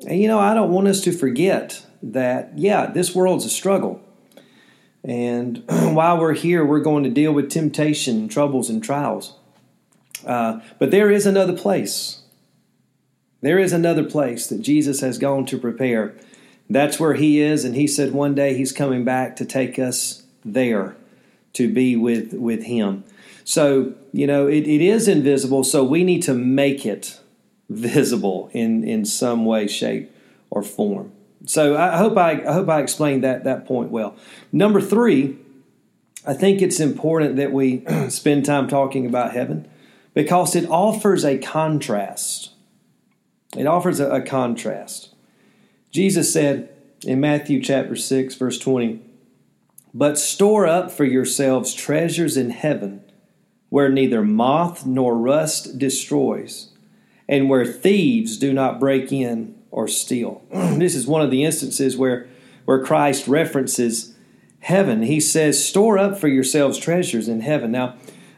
And 0.07 0.21
you 0.21 0.29
know, 0.29 0.39
I 0.39 0.55
don't 0.55 0.73
want 0.73 0.89
us 0.89 1.01
to 1.03 1.13
forget 1.13 1.85
that, 2.03 2.53
yeah, 2.57 2.87
this 2.87 3.15
world's 3.15 3.45
a 3.45 3.51
struggle. 3.51 4.01
And 5.05 5.63
while 5.69 6.19
we're 6.19 6.35
here, 6.35 6.65
we're 6.65 6.81
going 6.81 7.05
to 7.05 7.11
deal 7.11 7.33
with 7.33 7.51
temptation, 7.51 8.29
troubles, 8.29 8.71
and 8.71 8.83
trials. 8.83 9.37
Uh, 10.27 10.61
but 10.79 10.91
there 10.91 11.11
is 11.11 11.25
another 11.25 11.57
place. 11.57 12.23
There 13.41 13.59
is 13.59 13.73
another 13.73 14.05
place 14.05 14.49
that 14.49 14.61
Jesus 14.61 15.01
has 15.01 15.19
gone 15.19 15.47
to 15.47 15.59
prepare 15.59 16.15
that's 16.69 16.99
where 16.99 17.15
he 17.15 17.41
is, 17.41 17.65
and 17.65 17.75
he 17.77 17.87
said 17.87 18.13
one 18.13 18.35
day 18.35 18.57
he's 18.57 18.73
coming 18.73 19.05
back 19.05 19.37
to 19.37 19.45
take 19.45 19.79
us 19.79 20.25
there 20.45 20.97
to 21.53 21.73
be 21.73 21.97
with, 21.97 22.33
with 22.33 22.65
him. 22.65 23.05
So, 23.45 23.95
you 24.13 24.27
know, 24.27 24.49
it, 24.49 24.67
it 24.67 24.81
is 24.81 25.07
invisible, 25.07 25.63
so 25.63 25.85
we 25.85 26.03
need 26.03 26.23
to 26.23 26.35
make 26.35 26.85
it 26.85 27.21
visible 27.69 28.51
in, 28.53 28.83
in 28.83 29.05
some 29.05 29.45
way, 29.45 29.69
shape, 29.69 30.11
or 30.51 30.63
form. 30.63 31.13
So 31.45 31.77
I 31.77 31.97
hope 31.97 32.17
I, 32.17 32.43
I 32.45 32.53
hope 32.53 32.69
I 32.69 32.81
explained 32.81 33.23
that, 33.23 33.45
that 33.45 33.67
point 33.67 33.91
well. 33.91 34.17
Number 34.51 34.81
three, 34.81 35.39
I 36.27 36.35
think 36.35 36.61
it's 36.61 36.81
important 36.81 37.37
that 37.37 37.53
we 37.53 37.85
spend 38.09 38.45
time 38.45 38.67
talking 38.67 39.07
about 39.07 39.33
heaven 39.33 39.69
because 40.17 40.57
it 40.57 40.67
offers 40.71 41.27
a 41.27 41.37
contrast. 41.37 42.53
It 43.55 43.67
offers 43.67 44.01
a, 44.01 44.09
a 44.11 44.23
contrast. 44.23 45.15
Jesus 45.91 46.33
said 46.33 46.71
in 47.05 47.21
Matthew 47.21 47.63
chapter 47.63 47.95
6 47.95 48.35
verse 48.37 48.59
20, 48.59 49.03
"But 49.93 50.19
store 50.19 50.67
up 50.67 50.91
for 50.91 51.05
yourselves 51.05 51.75
treasures 51.75 52.39
in 52.39 52.49
heaven, 52.49 53.03
where 53.69 53.91
neither 53.91 54.23
moth 54.23 54.87
nor 54.87 55.15
rust 55.15 55.79
destroys, 55.79 56.71
and 57.29 57.51
where 57.51 57.67
thieves 57.67 58.39
do 58.39 58.55
not 58.55 58.81
break 58.81 59.13
in 59.13 59.55
or 59.71 59.87
steal." 59.87 60.43
this 60.51 60.95
is 60.95 61.07
one 61.07 61.21
of 61.21 61.31
the 61.31 61.45
instances 61.45 61.95
where 61.95 62.27
where 62.65 62.83
Christ 62.83 63.29
references 63.29 64.15
heaven. 64.61 65.03
He 65.03 65.21
says, 65.21 65.65
Store 65.65 65.99
up 65.99 66.19
for 66.19 66.27
yourselves 66.27 66.79
treasures 66.79 67.29
in 67.29 67.41
heaven. 67.41 67.71
Now, 67.71 67.95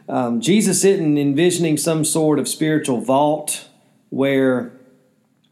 um, 0.09 0.41
Jesus 0.41 0.83
isn't 0.83 1.17
envisioning 1.17 1.77
some 1.77 2.03
sort 2.03 2.39
of 2.39 2.47
spiritual 2.47 2.99
vault 2.99 3.69
where 4.09 4.73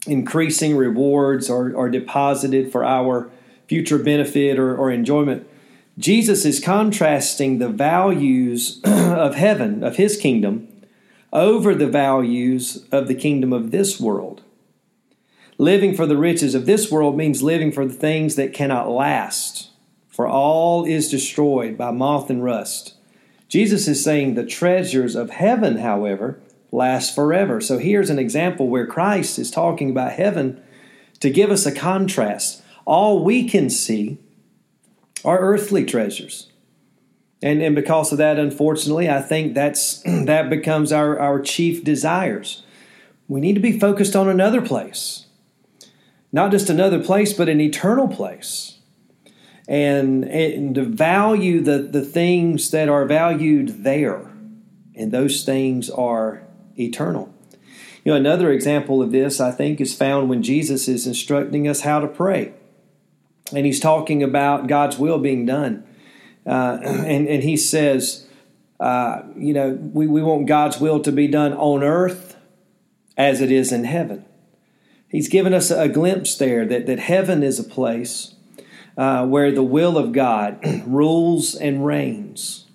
increasing 0.08 0.76
rewards 0.76 1.48
are, 1.50 1.78
are 1.78 1.90
deposited 1.90 2.72
for 2.72 2.84
our 2.84 3.30
future 3.68 4.00
benefit 4.00 4.58
or, 4.58 4.76
or 4.76 4.90
enjoyment. 4.90 5.48
Jesus 6.00 6.44
is 6.44 6.60
contrasting 6.60 7.60
the 7.60 7.70
values 7.70 8.82
of 8.84 9.36
heaven, 9.36 9.84
of 9.84 9.98
his 9.98 10.18
kingdom, 10.18 10.68
over 11.32 11.76
the 11.76 11.88
values 11.88 12.86
of 12.92 13.08
the 13.08 13.16
kingdom 13.16 13.54
of 13.54 13.70
this 13.70 14.00
world. 14.00 14.42
Living 15.60 15.96
for 15.96 16.08
the 16.08 16.18
riches 16.18 16.56
of 16.56 16.66
this 16.66 16.92
world 16.92 17.16
means 17.16 17.44
living 17.44 17.72
for 17.72 17.86
the 17.86 17.94
things 17.94 18.36
that 18.36 18.54
cannot 18.54 18.90
last, 18.90 19.70
for 20.08 20.28
all 20.28 20.86
is 20.86 21.10
destroyed 21.10 21.78
by 21.78 21.92
moth 21.92 22.30
and 22.30 22.44
rust. 22.44 22.97
Jesus 23.58 23.88
is 23.88 24.04
saying 24.04 24.36
the 24.36 24.46
treasures 24.46 25.16
of 25.16 25.32
heaven, 25.32 25.78
however, 25.78 26.40
last 26.72 27.16
forever. 27.16 27.60
So 27.60 27.80
here's 27.80 28.12
an 28.12 28.20
example 28.20 28.68
where 28.68 28.86
Christ 28.86 29.40
is 29.40 29.50
talking 29.50 29.90
about 29.90 30.12
heaven 30.12 30.62
to 31.22 31.32
give 31.32 31.50
us 31.50 31.66
a 31.66 31.72
contrast. 31.72 32.62
All 32.86 33.24
we 33.24 33.50
can 33.50 33.72
see 33.72 34.20
are 35.26 35.40
earthly 35.40 35.84
treasures. 35.86 36.52
And, 37.42 37.60
and 37.64 37.74
because 37.74 38.12
of 38.12 38.20
that, 38.20 38.38
unfortunately, 38.38 39.10
I 39.10 39.24
think 39.24 39.56
that's 39.56 40.04
that 40.06 40.52
becomes 40.52 40.92
our, 40.92 41.18
our 41.18 41.42
chief 41.42 41.84
desires. 41.84 42.62
We 43.28 43.40
need 43.40 43.56
to 43.56 43.60
be 43.60 43.80
focused 43.80 44.16
on 44.16 44.30
another 44.30 44.62
place. 44.62 45.26
Not 46.32 46.52
just 46.52 46.70
another 46.70 47.04
place, 47.04 47.34
but 47.34 47.50
an 47.50 47.60
eternal 47.60 48.08
place. 48.08 48.77
And, 49.68 50.24
and 50.24 50.76
to 50.76 50.84
value 50.84 51.62
the, 51.62 51.80
the 51.80 52.02
things 52.02 52.72
that 52.72 52.88
are 52.88 53.06
valued 53.06 53.84
there. 53.84 54.32
And 54.96 55.12
those 55.12 55.44
things 55.44 55.90
are 55.90 56.44
eternal. 56.80 57.34
You 58.06 58.14
know, 58.14 58.18
another 58.18 58.52
example 58.52 59.02
of 59.02 59.12
this, 59.12 59.42
I 59.42 59.52
think, 59.52 59.82
is 59.82 59.94
found 59.94 60.30
when 60.30 60.42
Jesus 60.42 60.88
is 60.88 61.06
instructing 61.06 61.68
us 61.68 61.82
how 61.82 62.00
to 62.00 62.08
pray. 62.08 62.54
And 63.54 63.66
he's 63.66 63.82
talking 63.82 64.24
about 64.24 64.68
God's 64.68 64.98
will 64.98 65.20
being 65.20 65.46
done. 65.46 65.84
Uh, 66.46 66.80
and, 66.82 67.28
and 67.28 67.44
he 67.44 67.58
says, 67.58 68.26
uh, 68.80 69.24
you 69.36 69.54
know, 69.54 69.72
we, 69.72 70.08
we 70.08 70.24
want 70.24 70.48
God's 70.48 70.80
will 70.80 71.02
to 71.02 71.12
be 71.12 71.28
done 71.28 71.52
on 71.52 71.84
earth 71.84 72.38
as 73.18 73.42
it 73.42 73.52
is 73.52 73.74
in 73.74 73.84
heaven. 73.84 74.24
He's 75.10 75.28
given 75.28 75.54
us 75.54 75.72
a 75.72 75.90
glimpse 75.90 76.38
there 76.38 76.66
that, 76.66 76.86
that 76.86 77.00
heaven 77.00 77.44
is 77.44 77.60
a 77.60 77.64
place 77.66 78.36
uh, 78.98 79.26
where 79.26 79.52
the 79.52 79.64
will 79.64 79.98
of 79.98 80.12
God 80.12 80.60
rules 80.88 81.56
and 81.56 81.86
reigns. 81.86 82.66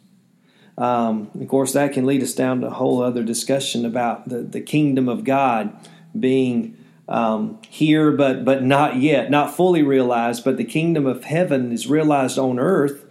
Um, 0.79 1.31
of 1.39 1.49
course, 1.49 1.73
that 1.73 1.93
can 1.93 2.07
lead 2.07 2.23
us 2.23 2.33
down 2.33 2.61
to 2.61 2.69
a 2.69 2.71
whole 2.71 3.03
other 3.03 3.23
discussion 3.23 3.85
about 3.85 4.29
the, 4.29 4.39
the 4.39 4.61
kingdom 4.61 5.09
of 5.09 5.25
God 5.25 5.77
being 6.19 6.77
um, 7.09 7.59
here, 7.69 8.13
but 8.13 8.45
but 8.45 8.63
not 8.63 8.97
yet, 8.97 9.31
not 9.31 9.55
fully 9.55 9.83
realized. 9.83 10.45
But 10.45 10.57
the 10.57 10.65
kingdom 10.65 11.07
of 11.07 11.25
heaven 11.25 11.73
is 11.73 11.87
realized 11.87 12.39
on 12.39 12.59
earth 12.59 13.05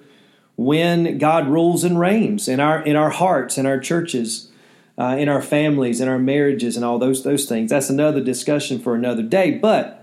when 0.55 1.17
God 1.17 1.47
rules 1.47 1.83
and 1.83 1.99
reigns 1.99 2.47
in 2.47 2.59
our 2.59 2.81
in 2.81 2.95
our 2.95 3.11
hearts, 3.11 3.57
in 3.57 3.65
our 3.65 3.79
churches, 3.79 4.49
uh, 4.97 5.15
in 5.19 5.29
our 5.29 5.41
families, 5.41 6.01
in 6.01 6.07
our 6.07 6.19
marriages, 6.19 6.75
and 6.75 6.85
all 6.85 6.97
those 6.97 7.23
those 7.23 7.45
things. 7.45 7.69
That's 7.69 7.89
another 7.89 8.21
discussion 8.21 8.79
for 8.79 8.95
another 8.95 9.23
day. 9.23 9.51
But 9.51 10.00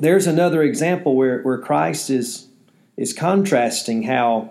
there's 0.00 0.26
another 0.26 0.62
example 0.62 1.14
where 1.14 1.42
where 1.42 1.58
Christ 1.58 2.10
is 2.10 2.48
is 2.96 3.12
contrasting 3.12 4.02
how 4.04 4.50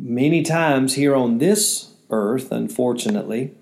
Many 0.00 0.42
times 0.42 0.94
here 0.94 1.16
on 1.16 1.38
this 1.38 1.92
earth, 2.08 2.52
unfortunately, 2.52 3.52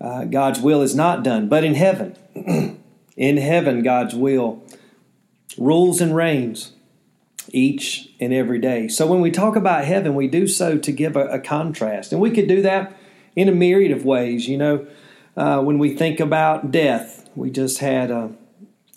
uh, 0.00 0.24
God's 0.24 0.58
will 0.58 0.80
is 0.80 0.94
not 0.94 1.22
done, 1.22 1.50
but 1.50 1.64
in 1.64 1.74
heaven, 1.74 2.16
in 3.16 3.36
heaven, 3.36 3.82
God's 3.82 4.14
will 4.14 4.62
rules 5.58 6.00
and 6.00 6.16
reigns 6.16 6.72
each 7.50 8.08
and 8.18 8.32
every 8.32 8.58
day. 8.58 8.88
So 8.88 9.06
when 9.06 9.20
we 9.20 9.30
talk 9.30 9.54
about 9.54 9.84
heaven, 9.84 10.14
we 10.14 10.28
do 10.28 10.46
so 10.46 10.78
to 10.78 10.92
give 10.92 11.14
a, 11.14 11.26
a 11.26 11.38
contrast, 11.38 12.10
and 12.10 12.22
we 12.22 12.30
could 12.30 12.48
do 12.48 12.62
that 12.62 12.96
in 13.36 13.46
a 13.46 13.52
myriad 13.52 13.92
of 13.92 14.06
ways. 14.06 14.48
You 14.48 14.56
know, 14.56 14.86
uh, 15.36 15.60
when 15.60 15.78
we 15.78 15.94
think 15.94 16.20
about 16.20 16.70
death, 16.70 17.28
we 17.36 17.50
just 17.50 17.80
had 17.80 18.10
a, 18.10 18.32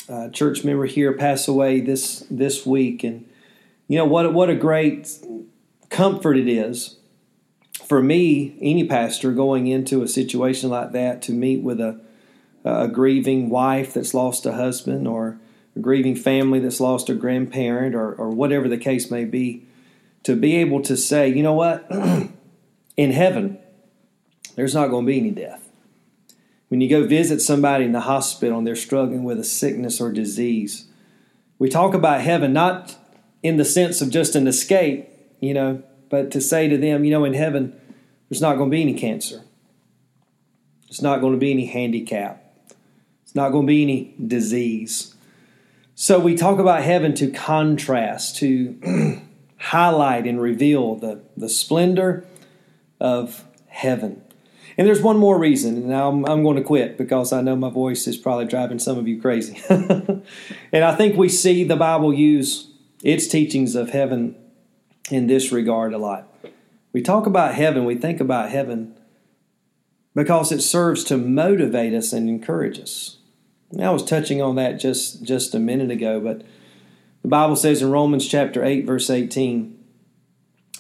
a 0.10 0.30
church 0.30 0.64
member 0.64 0.86
here 0.86 1.14
pass 1.14 1.48
away 1.48 1.80
this 1.80 2.26
this 2.30 2.66
week, 2.66 3.04
and 3.04 3.28
you 3.88 3.98
know 3.98 4.06
what 4.06 4.34
what 4.34 4.50
a 4.50 4.56
great 4.56 5.20
comfort 5.90 6.38
it 6.38 6.48
is 6.48 6.98
for 7.86 8.02
me, 8.02 8.56
any 8.62 8.86
pastor, 8.86 9.32
going 9.32 9.68
into 9.68 10.02
a 10.04 10.08
situation 10.08 10.70
like 10.70 10.92
that 10.94 11.22
to 11.24 11.32
meet 11.32 11.62
with 11.62 11.80
a, 11.80 12.00
a 12.64 12.88
grieving 12.88 13.50
wife 13.50 13.94
that's 13.94 14.14
lost 14.14 14.46
a 14.46 14.54
husband 14.54 15.08
or 15.08 15.40
a 15.76 15.80
grieving 15.80 16.16
family 16.16 16.60
that's 16.60 16.80
lost 16.80 17.10
a 17.10 17.14
grandparent 17.14 17.96
or, 17.96 18.14
or 18.14 18.30
whatever 18.30 18.68
the 18.68 18.78
case 18.78 19.12
may 19.12 19.26
be, 19.26 19.66
to 20.24 20.36
be 20.36 20.56
able 20.56 20.82
to 20.82 20.96
say, 20.96 21.28
you 21.28 21.44
know 21.44 21.54
what, 21.54 21.86
in 22.98 23.12
heaven, 23.12 23.58
there's 24.56 24.74
not 24.74 24.88
going 24.88 25.06
to 25.06 25.12
be 25.12 25.20
any 25.20 25.32
death. 25.32 25.70
When 26.74 26.82
you 26.82 26.90
go 26.90 27.06
visit 27.06 27.40
somebody 27.40 27.86
in 27.86 27.92
the 27.92 28.00
hospital 28.00 28.58
and 28.58 28.66
they're 28.66 28.76
struggling 28.76 29.24
with 29.24 29.40
a 29.40 29.44
sickness 29.44 30.02
or 30.02 30.12
disease, 30.12 30.88
we 31.60 31.70
talk 31.70 31.94
about 31.94 32.22
heaven 32.22 32.52
not 32.52 32.96
in 33.44 33.58
the 33.58 33.64
sense 33.64 34.02
of 34.02 34.10
just 34.10 34.36
an 34.36 34.48
escape, 34.48 35.08
you 35.40 35.54
know, 35.54 35.84
but 36.10 36.32
to 36.32 36.42
say 36.42 36.68
to 36.68 36.76
them, 36.76 37.04
you 37.04 37.12
know, 37.12 37.26
in 37.26 37.36
heaven, 37.36 37.80
there's 38.28 38.42
not 38.42 38.58
going 38.58 38.72
to 38.72 38.76
be 38.76 38.82
any 38.82 38.96
cancer. 38.96 39.44
It's 40.88 41.00
not 41.00 41.22
going 41.22 41.34
to 41.34 41.40
be 41.40 41.52
any 41.52 41.68
handicap. 41.68 42.44
It's 43.22 43.36
not 43.36 43.52
going 43.52 43.68
to 43.68 43.72
be 43.72 43.84
any 43.84 44.16
disease. 44.26 45.14
So 45.94 46.18
we 46.20 46.34
talk 46.34 46.58
about 46.58 46.82
heaven 46.82 47.14
to 47.18 47.30
contrast, 47.30 48.38
to 48.38 49.22
highlight 49.58 50.26
and 50.26 50.42
reveal 50.42 50.96
the, 50.96 51.22
the 51.38 51.50
splendor 51.50 52.26
of 53.00 53.44
heaven. 53.68 54.24
And 54.78 54.88
there's 54.88 55.02
one 55.02 55.18
more 55.18 55.38
reason, 55.38 55.78
and 55.78 55.94
I'm, 55.94 56.26
I'm, 56.26 56.44
going 56.44 56.56
to 56.56 56.64
quit 56.64 56.98
because 56.98 57.32
I 57.32 57.42
know 57.42 57.56
my 57.56 57.70
voice 57.70 58.08
is 58.08 58.18
probably 58.18 58.46
driving 58.46 58.80
some 58.80 58.98
of 58.98 59.08
you 59.08 59.22
crazy. 59.22 59.62
and 59.70 60.84
I 60.84 60.96
think 60.96 61.16
we 61.16 61.30
see 61.30 61.64
the 61.64 61.76
Bible 61.76 62.14
use 62.14 62.72
its 63.04 63.28
teachings 63.28 63.76
of 63.76 63.92
heaven 63.92 64.36
in 65.12 65.28
this 65.28 65.52
regard 65.52 65.94
a 65.94 65.98
lot. 66.00 66.28
We 66.92 67.02
talk 67.02 67.28
about 67.28 67.54
heaven, 67.54 67.86
we 67.86 67.96
think 67.96 68.20
about 68.20 68.50
heaven 68.50 68.98
because 70.16 70.52
it 70.52 70.62
serves 70.62 71.04
to 71.06 71.18
motivate 71.18 71.94
us 71.94 72.14
and 72.14 72.30
encourage 72.30 72.80
us. 72.80 73.18
I 73.80 73.90
was 73.90 74.04
touching 74.04 74.42
on 74.42 74.56
that 74.56 74.80
just, 74.80 75.24
just 75.24 75.56
a 75.56 75.60
minute 75.60 75.90
ago, 75.90 76.20
but 76.20 76.44
the 77.24 77.28
Bible 77.28 77.56
says 77.56 77.82
in 77.82 77.90
Romans 77.90 78.28
chapter 78.28 78.64
8, 78.64 78.86
verse 78.86 79.10
18, 79.10 79.78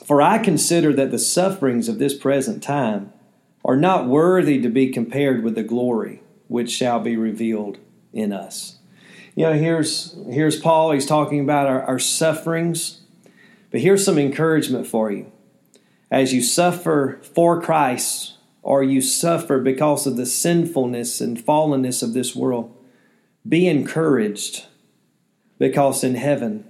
For 0.05 0.21
I 0.21 0.37
consider 0.37 0.93
that 0.93 1.09
the 1.09 1.17
sufferings 1.17 1.89
of 1.89 1.97
this 1.97 2.15
present 2.15 2.61
time 2.61 3.11
are 3.63 3.77
not 3.77 4.07
worthy 4.07 4.61
to 4.61 4.69
be 4.69 4.89
compared 4.89 5.43
with 5.43 5.55
the 5.55 5.63
glory 5.63 6.21
which 6.47 6.71
shall 6.71 6.99
be 6.99 7.15
revealed 7.15 7.77
in 8.11 8.31
us. 8.31 8.77
You 9.35 9.45
know, 9.45 9.53
here's 9.53 10.15
here's 10.29 10.59
Paul, 10.59 10.91
he's 10.91 11.05
talking 11.05 11.39
about 11.39 11.67
our, 11.67 11.81
our 11.83 11.99
sufferings 11.99 13.01
but 13.73 13.81
here's 13.81 14.05
some 14.05 14.19
encouragement 14.19 14.85
for 14.85 15.11
you. 15.11 15.31
As 16.11 16.31
you 16.31 16.43
suffer 16.43 17.19
for 17.23 17.59
Christ, 17.59 18.35
or 18.61 18.83
you 18.83 19.01
suffer 19.01 19.59
because 19.59 20.05
of 20.05 20.15
the 20.15 20.27
sinfulness 20.27 21.19
and 21.19 21.43
fallenness 21.43 22.03
of 22.03 22.13
this 22.13 22.35
world, 22.35 22.71
be 23.49 23.67
encouraged 23.67 24.67
because 25.57 26.03
in 26.03 26.13
heaven, 26.13 26.69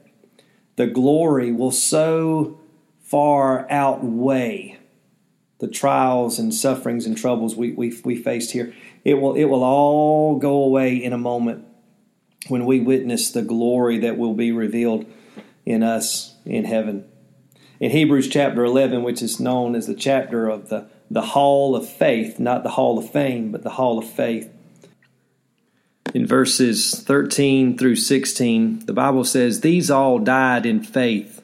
the 0.77 0.87
glory 0.87 1.51
will 1.51 1.71
so 1.71 2.57
far 3.01 3.69
outweigh 3.69 4.79
the 5.63 5.69
trials 5.69 6.39
and 6.39 6.53
sufferings 6.53 7.05
and 7.05 7.17
troubles 7.17 7.55
we, 7.55 7.71
we, 7.71 7.97
we 8.03 8.17
faced 8.17 8.51
here. 8.51 8.73
It 9.05 9.13
will, 9.13 9.33
it 9.33 9.45
will 9.45 9.63
all 9.63 10.37
go 10.37 10.61
away 10.61 11.01
in 11.01 11.13
a 11.13 11.17
moment 11.17 11.65
when 12.49 12.65
we 12.65 12.81
witness 12.81 13.31
the 13.31 13.43
glory 13.43 13.97
that 13.99 14.17
will 14.17 14.33
be 14.33 14.51
revealed 14.51 15.05
in 15.65 15.81
us 15.81 16.35
in 16.45 16.65
heaven. 16.65 17.05
In 17.79 17.91
Hebrews 17.91 18.27
chapter 18.27 18.65
11, 18.65 19.03
which 19.03 19.21
is 19.21 19.39
known 19.39 19.73
as 19.73 19.87
the 19.87 19.95
chapter 19.95 20.49
of 20.49 20.67
the, 20.67 20.89
the 21.09 21.21
Hall 21.21 21.77
of 21.77 21.87
Faith, 21.87 22.39
not 22.39 22.63
the 22.63 22.71
Hall 22.71 22.99
of 22.99 23.09
Fame, 23.09 23.49
but 23.49 23.63
the 23.63 23.69
Hall 23.69 23.97
of 23.97 24.05
Faith, 24.05 24.51
in 26.13 26.27
verses 26.27 26.99
13 26.99 27.77
through 27.77 27.95
16, 27.95 28.85
the 28.85 28.91
Bible 28.91 29.23
says, 29.23 29.61
These 29.61 29.89
all 29.89 30.19
died 30.19 30.65
in 30.65 30.83
faith, 30.83 31.41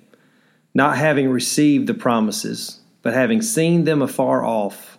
not 0.73 0.97
having 0.97 1.29
received 1.29 1.87
the 1.87 1.93
promises, 1.93 2.78
but 3.01 3.13
having 3.13 3.41
seen 3.41 3.83
them 3.83 4.01
afar 4.01 4.43
off, 4.43 4.97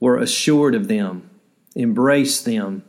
were 0.00 0.18
assured 0.18 0.74
of 0.74 0.88
them, 0.88 1.30
embraced 1.74 2.44
them, 2.44 2.84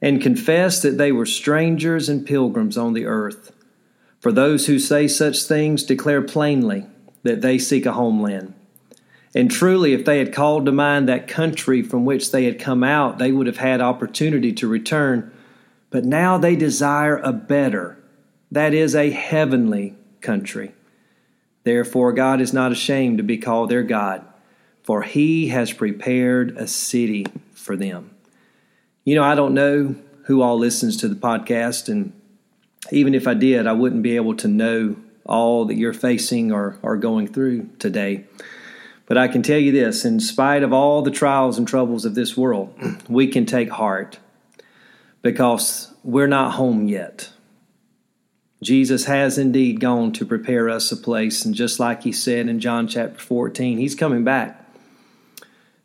and 0.00 0.22
confessed 0.22 0.82
that 0.82 0.98
they 0.98 1.10
were 1.10 1.26
strangers 1.26 2.08
and 2.08 2.26
pilgrims 2.26 2.78
on 2.78 2.92
the 2.92 3.06
earth. 3.06 3.52
For 4.20 4.32
those 4.32 4.66
who 4.66 4.78
say 4.78 5.08
such 5.08 5.42
things 5.42 5.82
declare 5.82 6.22
plainly 6.22 6.86
that 7.22 7.40
they 7.40 7.58
seek 7.58 7.86
a 7.86 7.92
homeland. 7.92 8.54
And 9.34 9.50
truly, 9.50 9.92
if 9.92 10.04
they 10.04 10.18
had 10.18 10.32
called 10.32 10.66
to 10.66 10.72
mind 10.72 11.08
that 11.08 11.28
country 11.28 11.82
from 11.82 12.04
which 12.04 12.32
they 12.32 12.44
had 12.44 12.58
come 12.58 12.82
out, 12.82 13.18
they 13.18 13.30
would 13.30 13.46
have 13.46 13.58
had 13.58 13.80
opportunity 13.80 14.52
to 14.54 14.66
return. 14.66 15.32
But 15.90 16.04
now 16.04 16.38
they 16.38 16.56
desire 16.56 17.18
a 17.18 17.32
better, 17.32 17.98
that 18.50 18.72
is, 18.72 18.94
a 18.94 19.10
heavenly 19.10 19.96
country. 20.20 20.74
Therefore, 21.68 22.14
God 22.14 22.40
is 22.40 22.54
not 22.54 22.72
ashamed 22.72 23.18
to 23.18 23.22
be 23.22 23.36
called 23.36 23.68
their 23.68 23.82
God, 23.82 24.24
for 24.82 25.02
he 25.02 25.48
has 25.48 25.70
prepared 25.70 26.56
a 26.56 26.66
city 26.66 27.26
for 27.52 27.76
them. 27.76 28.08
You 29.04 29.14
know, 29.16 29.22
I 29.22 29.34
don't 29.34 29.52
know 29.52 29.94
who 30.24 30.40
all 30.40 30.58
listens 30.58 30.96
to 30.96 31.08
the 31.08 31.14
podcast, 31.14 31.90
and 31.90 32.18
even 32.90 33.14
if 33.14 33.28
I 33.28 33.34
did, 33.34 33.66
I 33.66 33.74
wouldn't 33.74 34.02
be 34.02 34.16
able 34.16 34.34
to 34.36 34.48
know 34.48 34.96
all 35.26 35.66
that 35.66 35.74
you're 35.74 35.92
facing 35.92 36.50
or 36.52 36.78
are 36.82 36.96
going 36.96 37.26
through 37.28 37.68
today. 37.78 38.24
But 39.04 39.18
I 39.18 39.28
can 39.28 39.42
tell 39.42 39.58
you 39.58 39.70
this 39.70 40.06
in 40.06 40.20
spite 40.20 40.62
of 40.62 40.72
all 40.72 41.02
the 41.02 41.10
trials 41.10 41.58
and 41.58 41.68
troubles 41.68 42.06
of 42.06 42.14
this 42.14 42.34
world, 42.34 42.72
we 43.10 43.26
can 43.26 43.44
take 43.44 43.68
heart 43.68 44.18
because 45.20 45.92
we're 46.02 46.28
not 46.28 46.52
home 46.52 46.88
yet. 46.88 47.28
Jesus 48.62 49.04
has 49.04 49.38
indeed 49.38 49.78
gone 49.78 50.12
to 50.12 50.26
prepare 50.26 50.68
us 50.68 50.90
a 50.90 50.96
place, 50.96 51.44
and 51.44 51.54
just 51.54 51.78
like 51.78 52.02
he 52.02 52.12
said 52.12 52.48
in 52.48 52.58
John 52.58 52.88
chapter 52.88 53.20
14, 53.20 53.78
he's 53.78 53.94
coming 53.94 54.24
back 54.24 54.68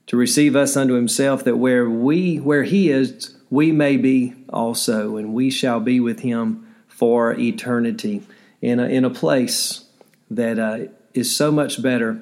to 0.08 0.18
receive 0.18 0.56
us 0.56 0.75
unto 0.75 0.94
himself 0.94 1.44
that 1.44 1.58
where 1.58 1.89
we 1.89 2.38
where 2.38 2.63
he 2.63 2.89
is 2.89 3.36
we 3.50 3.72
may 3.72 3.98
be 3.98 4.34
also 4.50 5.15
and 5.15 5.34
we 5.34 5.50
shall 5.50 5.80
be 5.80 6.00
with 6.00 6.22
him 6.22 6.68
for 6.88 7.34
eternity 7.34 8.24
in 8.62 8.80
a, 8.80 8.86
in 8.86 9.06
a 9.06 9.10
place 9.10 9.86
that 10.32 10.58
uh, 10.58 10.80
is 11.13 11.36
so 11.36 11.51
much 11.51 11.82
better. 11.82 12.22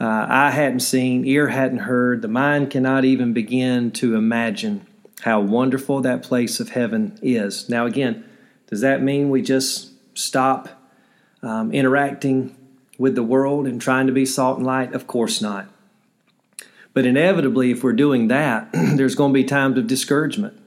Uh, 0.00 0.26
eye 0.28 0.50
hadn't 0.50 0.80
seen 0.80 1.24
ear 1.24 1.48
hadn't 1.48 1.78
heard 1.78 2.22
the 2.22 2.28
mind 2.28 2.70
cannot 2.70 3.04
even 3.04 3.32
begin 3.32 3.92
to 3.92 4.16
imagine 4.16 4.84
how 5.20 5.40
wonderful 5.40 6.00
that 6.00 6.24
place 6.24 6.58
of 6.58 6.70
heaven 6.70 7.16
is. 7.22 7.68
Now 7.68 7.86
again 7.86 8.24
does 8.66 8.80
that 8.80 9.02
mean 9.02 9.30
we 9.30 9.42
just 9.42 9.91
stop 10.14 10.68
um, 11.42 11.72
interacting 11.72 12.56
with 12.98 13.14
the 13.14 13.22
world 13.22 13.66
and 13.66 13.80
trying 13.80 14.06
to 14.06 14.12
be 14.12 14.26
salt 14.26 14.58
and 14.58 14.66
light? 14.66 14.94
Of 14.94 15.06
course 15.06 15.40
not. 15.40 15.68
But 16.94 17.06
inevitably, 17.06 17.70
if 17.70 17.82
we're 17.82 17.92
doing 17.92 18.28
that, 18.28 18.70
there's 18.72 19.14
going 19.14 19.32
to 19.32 19.34
be 19.34 19.44
times 19.44 19.78
of 19.78 19.86
discouragement, 19.86 20.60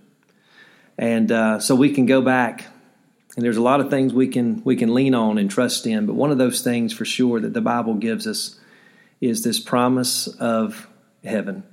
and 0.97 1.31
uh, 1.31 1.59
so 1.59 1.75
we 1.75 1.93
can 1.93 2.05
go 2.05 2.21
back. 2.21 2.65
And 3.35 3.43
there's 3.43 3.57
a 3.57 3.61
lot 3.61 3.81
of 3.81 3.89
things 3.89 4.13
we 4.13 4.27
can 4.27 4.63
we 4.63 4.75
can 4.75 4.93
lean 4.93 5.13
on 5.13 5.37
and 5.37 5.51
trust 5.51 5.85
in. 5.85 6.05
But 6.05 6.15
one 6.15 6.31
of 6.31 6.37
those 6.37 6.61
things 6.61 6.93
for 6.93 7.05
sure 7.05 7.39
that 7.41 7.53
the 7.53 7.61
Bible 7.61 7.95
gives 7.95 8.25
us 8.27 8.59
is 9.19 9.43
this 9.43 9.59
promise 9.59 10.27
of 10.27 10.87
heaven. 11.23 11.63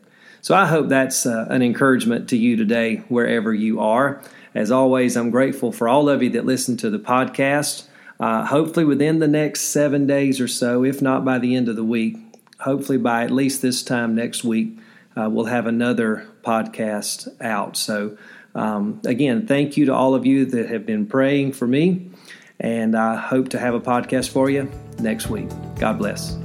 So 0.43 0.57
I 0.57 0.67
hope 0.67 0.89
that's 0.89 1.25
uh, 1.25 1.47
an 1.51 1.63
encouragement 1.63 2.29
to 2.31 2.37
you 2.37 2.57
today, 2.57 2.97
wherever 3.09 3.55
you 3.55 3.79
are. 3.81 4.21
As 4.57 4.73
always, 4.73 5.17
I'm 5.17 5.31
grateful 5.31 5.71
for 5.71 5.89
all 5.89 6.09
of 6.09 6.21
you 6.21 6.31
that 6.31 6.45
listen 6.45 6.77
to 6.79 6.91
the 6.91 6.99
podcast. 6.99 7.87
Uh, 8.19 8.45
hopefully, 8.45 8.85
within 8.85 9.21
the 9.21 9.29
next 9.29 9.63
seven 9.63 10.05
days 10.05 10.41
or 10.41 10.49
so, 10.49 10.85
if 10.85 11.01
not 11.01 11.25
by 11.25 11.39
the 11.39 11.55
end 11.55 11.69
of 11.69 11.77
the 11.77 11.85
week, 11.85 12.17
hopefully 12.59 12.99
by 12.99 13.23
at 13.23 13.31
least 13.31 13.63
this 13.63 13.85
time 13.85 14.17
next 14.17 14.43
week, 14.43 14.77
uh, 15.17 15.31
we'll 15.31 15.45
have 15.45 15.69
another 15.69 16.27
podcast 16.45 17.29
out. 17.41 17.77
So, 17.77 18.19
um, 18.57 19.01
again, 19.05 19.47
thank 19.47 19.77
you 19.77 19.87
to 19.87 19.95
all 19.95 20.15
of 20.17 20.27
you 20.27 20.45
that 20.47 20.69
have 20.69 20.85
been 20.85 21.07
praying 21.07 21.53
for 21.53 21.69
me, 21.69 22.11
and 22.59 22.97
I 22.97 23.15
hope 23.15 23.51
to 23.51 23.61
have 23.61 23.75
a 23.75 23.81
podcast 23.81 24.31
for 24.31 24.51
you 24.51 24.69
next 24.99 25.29
week. 25.29 25.49
God 25.79 25.99
bless. 25.99 26.37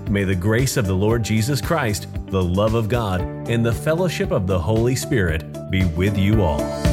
May 0.10 0.24
the 0.24 0.34
grace 0.34 0.76
of 0.76 0.88
the 0.88 0.96
Lord 0.96 1.22
Jesus 1.22 1.62
Christ, 1.62 2.08
the 2.32 2.42
love 2.42 2.74
of 2.74 2.90
God, 2.90 3.22
and 3.48 3.64
the 3.64 3.72
fellowship 3.72 4.32
of 4.32 4.48
the 4.48 4.58
Holy 4.58 4.96
Spirit 4.96 5.70
be 5.70 5.86
with 5.86 6.18
you 6.18 6.42
all. 6.42 6.87